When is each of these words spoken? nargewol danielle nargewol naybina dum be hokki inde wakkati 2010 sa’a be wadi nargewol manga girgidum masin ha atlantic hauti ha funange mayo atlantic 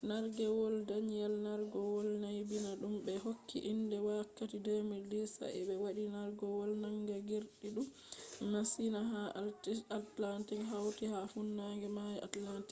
nargewol 0.09 0.75
danielle 0.89 1.37
nargewol 1.47 2.07
naybina 2.23 2.71
dum 2.81 2.95
be 3.05 3.13
hokki 3.25 3.57
inde 3.71 3.97
wakkati 4.07 4.57
2010 4.65 5.35
sa’a 5.35 5.59
be 5.67 5.75
wadi 5.83 6.03
nargewol 6.15 6.71
manga 6.83 7.17
girgidum 7.29 7.87
masin 8.51 8.95
ha 9.11 9.21
atlantic 9.99 10.59
hauti 10.71 11.03
ha 11.13 11.19
funange 11.31 11.87
mayo 11.97 12.19
atlantic 12.27 12.59